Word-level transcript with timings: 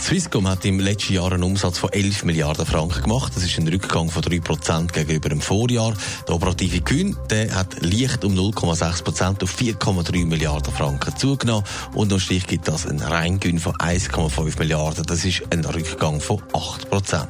Swisscom 0.00 0.48
hat 0.48 0.64
im 0.64 0.80
letzten 0.80 1.12
Jahr 1.12 1.30
einen 1.30 1.42
Umsatz 1.42 1.78
von 1.78 1.92
11 1.92 2.24
Milliarden 2.24 2.64
Franken 2.64 3.02
gemacht. 3.02 3.32
Das 3.36 3.44
ist 3.44 3.58
ein 3.58 3.68
Rückgang 3.68 4.10
von 4.10 4.22
3 4.22 4.40
Prozent 4.40 4.92
gegenüber 4.92 5.28
dem 5.28 5.42
Vorjahr. 5.42 5.92
Der 6.26 6.34
operative 6.34 6.80
Gewinn 6.80 7.16
der 7.28 7.54
hat 7.54 7.76
leicht 7.82 8.24
um 8.24 8.34
0,6 8.34 9.04
Prozent 9.04 9.42
auf 9.42 9.54
4,3 9.54 10.24
Milliarden 10.24 10.72
Franken 10.72 11.14
zugenommen. 11.16 11.64
Und 11.94 12.10
noch 12.10 12.18
Strich 12.18 12.46
gibt 12.46 12.66
das 12.66 12.86
einen 12.86 13.00
Reingewinn 13.00 13.60
von 13.60 13.74
1,5 13.74 14.58
Milliarden. 14.58 15.04
Das 15.04 15.24
ist 15.24 15.42
ein 15.50 15.64
Rückgang 15.64 16.20
von 16.20 16.42
8 16.54 16.88
Prozent. 16.88 17.28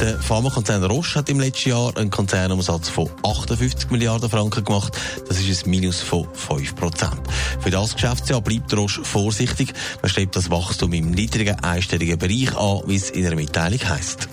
Der 0.00 0.16
Pharmakonzern 0.20 0.84
Roche 0.84 1.18
hat 1.18 1.28
im 1.28 1.40
letzten 1.40 1.70
Jahr 1.70 1.96
einen 1.96 2.10
Konzernumsatz 2.10 2.88
von 2.88 3.10
58 3.24 3.90
Milliarden 3.90 4.30
Franken 4.30 4.62
gemacht. 4.62 4.96
Das 5.26 5.40
ist 5.40 5.66
ein 5.66 5.70
Minus 5.70 6.00
von 6.00 6.28
5 6.32 6.76
Prozent. 6.76 7.20
Für 7.60 7.70
das 7.70 7.94
Geschäftsjahr 7.94 8.40
bleibt 8.40 8.72
Roche 8.76 9.02
vorsichtig. 9.02 9.72
Man 10.00 10.08
strebt 10.08 10.36
das 10.36 10.50
Wachstum 10.50 10.92
im 10.92 11.10
niedrigen 11.10 11.56
einstelligen 11.64 12.16
Bereich 12.16 12.56
an, 12.56 12.82
wie 12.86 12.94
es 12.94 13.10
in 13.10 13.26
einer 13.26 13.34
Mitteilung 13.34 13.80
heisst. 13.88 14.28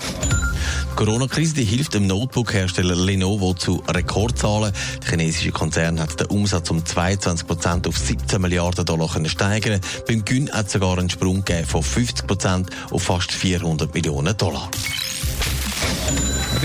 Die 0.92 0.96
Corona-Krise 1.04 1.62
hilft 1.62 1.96
dem 1.96 2.06
Notebook-Hersteller 2.08 2.96
Lenovo 2.96 3.56
zu 3.56 3.84
Rekordzahlen. 3.88 4.72
Der 5.02 5.10
chinesische 5.10 5.52
Konzern 5.52 6.00
hat 6.00 6.20
den 6.20 6.28
Umsatz 6.28 6.70
um 6.70 6.86
22 6.86 7.48
Prozent 7.48 7.88
auf 7.88 7.98
17 7.98 8.40
Milliarden 8.40 8.86
Dollar 8.86 9.10
steigern. 9.26 9.82
Beim 10.08 10.24
Gewinn 10.24 10.52
hat 10.52 10.68
es 10.68 10.74
sogar 10.74 11.00
einen 11.00 11.10
Sprung 11.10 11.44
von 11.68 11.82
50 11.84 12.28
Prozent 12.28 12.70
auf 12.92 13.02
fast 13.02 13.32
400 13.32 13.94
Millionen 13.96 14.38
Dollar. 14.38 14.70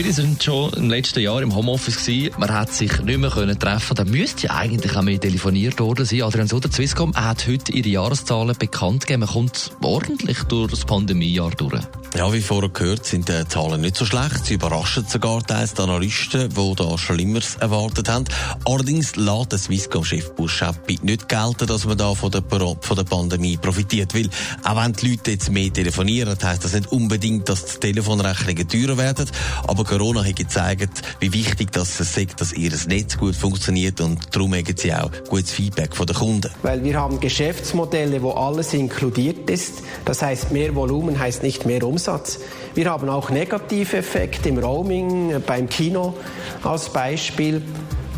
Viele 0.01 0.15
sind 0.15 0.43
schon 0.43 0.73
im 0.73 0.89
letzten 0.89 1.21
Jahr 1.21 1.43
im 1.43 1.55
Homeoffice 1.55 1.99
gewesen. 1.99 2.35
Man 2.39 2.51
hat 2.51 2.73
sich 2.73 3.03
nicht 3.03 3.19
mehr 3.19 3.29
können 3.29 3.59
treffen. 3.59 3.95
Da 3.95 4.05
müsste 4.07 4.47
ja 4.47 4.55
eigentlich 4.55 4.97
auch 4.97 5.03
mehr 5.03 5.21
telefoniert 5.21 5.79
worden 5.79 6.07
sein. 6.07 6.23
Adrian 6.23 6.49
Sutter, 6.49 6.73
Swisscom 6.73 7.15
hat 7.15 7.47
heute 7.47 7.73
ihre 7.73 7.91
Jahreszahlen 7.91 8.57
bekannt 8.59 9.03
gegeben. 9.03 9.21
Man 9.21 9.29
kommt 9.29 9.73
ordentlich 9.83 10.43
durch 10.45 10.71
das 10.71 10.87
Pandemiejahr 10.87 11.51
durch. 11.51 11.83
Ja, 12.17 12.33
wie 12.33 12.41
vorher 12.41 12.71
gehört, 12.71 13.05
sind 13.05 13.29
die 13.29 13.47
Zahlen 13.47 13.83
nicht 13.83 13.95
so 13.95 14.07
schlecht. 14.07 14.47
Sie 14.47 14.55
überraschen 14.55 15.05
sogar 15.07 15.47
teils 15.47 15.75
die 15.75 15.83
Analysten, 15.83 16.49
die 16.49 16.75
da 16.75 16.97
Schlimmeres 16.97 17.57
erwartet 17.57 18.09
haben. 18.09 18.25
Allerdings 18.65 19.17
lässt 19.17 19.53
der 19.53 19.59
Swisscom-Chef 19.59 20.35
Buschappi 20.35 20.99
nicht 21.03 21.29
gelten, 21.29 21.67
dass 21.67 21.85
man 21.85 21.99
da 21.99 22.15
von 22.15 22.31
der, 22.31 22.43
von 22.49 22.97
der 22.97 23.05
Pandemie 23.05 23.59
profitiert. 23.59 24.15
Weil, 24.15 24.31
auch 24.65 24.83
wenn 24.83 24.95
die 24.95 25.11
Leute 25.11 25.33
jetzt 25.33 25.51
mehr 25.51 25.71
telefonieren, 25.71 26.39
heisst 26.43 26.65
das 26.65 26.73
nicht 26.73 26.91
unbedingt, 26.91 27.51
dass 27.51 27.67
die 27.67 27.81
Telefonrechnungen 27.81 28.67
teurer 28.67 28.97
werden. 28.97 29.31
Aber 29.69 29.85
Corona 29.91 30.25
hat 30.25 30.37
gezeigt, 30.37 31.03
wie 31.19 31.33
wichtig 31.33 31.73
das 31.73 31.99
ist, 31.99 32.41
dass 32.41 32.53
ihr 32.53 32.71
Netz 32.87 33.19
gut 33.19 33.35
funktioniert 33.35 34.01
und 34.01 34.21
darum 34.31 34.55
haben 34.55 34.77
sie 34.77 34.95
auch 34.95 35.11
gutes 35.29 35.51
Feedback 35.51 35.97
von 35.97 36.07
den 36.07 36.15
Kunden. 36.15 36.49
Weil 36.63 36.85
wir 36.85 36.97
haben 37.01 37.19
Geschäftsmodelle, 37.19 38.23
wo 38.23 38.31
alles 38.31 38.73
inkludiert 38.73 39.51
ist. 39.51 39.83
Das 40.05 40.23
heißt, 40.23 40.53
mehr 40.53 40.77
Volumen 40.77 41.19
heißt 41.19 41.43
nicht 41.43 41.67
mehr 41.67 41.83
Umsatz. 41.83 42.39
Wir 42.77 42.89
haben 42.89 43.09
auch 43.09 43.31
negative 43.31 43.97
Effekte 43.97 44.51
im 44.51 44.59
Roaming, 44.59 45.43
beim 45.45 45.69
Kino 45.69 46.15
als 46.63 46.89
Beispiel. 46.91 47.61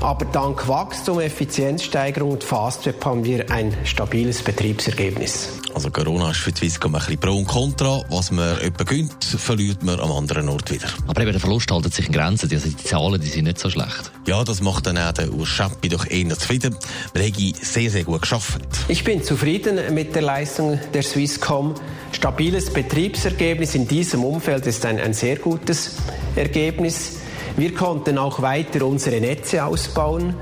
Aber 0.03 0.25
dank 0.25 0.67
Wachstum, 0.67 1.21
Effizienzsteigerung 1.21 2.33
und 2.33 2.43
Fastweb 2.43 3.05
haben 3.05 3.25
wir 3.25 3.49
ein 3.53 3.73
stabiles 3.85 4.43
Betriebsergebnis. 4.43 5.61
Also 5.75 5.93
Corona 5.93 6.33
ist 6.33 6.41
für 6.41 6.51
die 6.51 6.59
Swisscom 6.59 6.97
ein 6.97 6.99
bisschen 6.99 7.21
Pro 7.21 7.37
und 7.37 7.47
Contra. 7.47 8.03
Was 8.11 8.33
man 8.33 8.59
etwa 8.59 8.83
gönnt, 8.83 9.25
verliert 9.25 9.85
man 9.85 10.01
am 10.01 10.11
anderen 10.11 10.49
Ort 10.49 10.73
wieder. 10.73 10.89
Aber 11.07 11.23
eben 11.23 11.31
der 11.31 11.41
Verlust 11.41 11.71
hält 11.71 11.95
sich 11.95 12.09
in 12.09 12.13
Grenzen. 12.13 12.51
Also 12.53 12.69
die 12.69 12.77
Zahlen 12.79 13.21
die 13.21 13.29
sind 13.29 13.45
nicht 13.45 13.61
so 13.61 13.71
schlecht. 13.71 14.11
Ja, 14.27 14.43
das 14.43 14.61
macht 14.61 14.87
dann 14.87 14.99
auch 14.99 15.13
der 15.13 15.33
Urs 15.33 15.63
doch 15.89 16.11
eher 16.11 16.37
zufrieden. 16.37 16.77
Wir 17.15 17.23
haben 17.23 17.55
sehr, 17.63 17.89
sehr 17.89 18.03
gut 18.03 18.23
geschafft. 18.23 18.61
Ich 18.89 19.05
bin 19.05 19.23
zufrieden 19.23 19.95
mit 19.95 20.17
der 20.17 20.23
Leistung 20.23 20.81
der 20.93 21.03
Swisscom. 21.05 21.77
Stabiles 22.11 22.73
Betriebsergebnis 22.73 23.77
in 23.77 23.87
diesem 23.87 24.25
Umfeld 24.25 24.67
ist 24.67 24.85
ein, 24.85 24.99
ein 24.99 25.15
sehr 25.15 25.37
gutes 25.37 25.93
Ergebnis. 26.35 27.22
Wir 27.57 27.75
konnten 27.75 28.19
auch 28.19 28.43
weiter 28.43 28.87
unsere 28.87 29.21
Netze 29.21 29.65
ausbauen. 29.65 30.35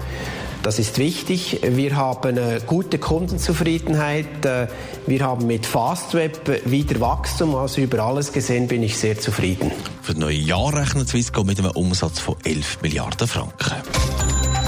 Das 0.63 0.79
ist 0.79 0.99
wichtig. 0.99 1.61
Wir 1.63 1.97
haben 1.97 2.37
äh, 2.37 2.61
gute 2.67 2.99
Kundenzufriedenheit. 2.99 4.45
Äh, 4.45 4.69
wir 5.07 5.25
haben 5.25 5.47
mit 5.47 5.65
Fastweb 5.65 6.63
wieder 6.67 7.01
Wachstum. 7.01 7.55
Also 7.55 7.81
über 7.81 8.01
alles 8.01 8.33
gesehen 8.33 8.69
bin 8.69 8.83
ich 8.83 8.99
sehr 8.99 9.19
zufrieden. 9.19 9.71
Für 10.03 10.13
das 10.13 10.21
neue 10.21 10.37
Jahr 10.37 10.75
rechnet 10.75 11.09
Swisscom 11.09 11.47
mit 11.47 11.59
einem 11.59 11.71
Umsatz 11.71 12.19
von 12.19 12.37
11 12.45 12.83
Milliarden 12.83 13.27
Franken. 13.27 13.75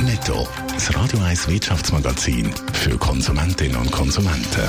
Netto, 0.02 0.48
das 0.72 0.94
Radio 0.97 1.20
1 1.20 1.48
Wirtschaftsmagazin 1.48 2.50
für 2.72 2.97
Konsumentinnen 2.97 3.76
und 3.76 3.92
Konsumenten. 3.92 4.69